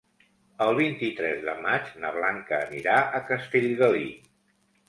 El 0.65 0.71
vint-i-tres 0.79 1.43
de 1.49 1.53
maig 1.67 1.93
na 2.05 2.13
Blanca 2.17 2.63
anirà 2.69 2.99
a 3.19 3.23
Castellgalí. 3.31 4.09